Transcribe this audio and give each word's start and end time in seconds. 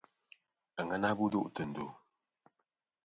Àŋena 0.79 1.09
bu 1.17 1.25
duʼ 1.31 1.47
tɨ̀ 1.53 1.65
ndù. 1.69 1.85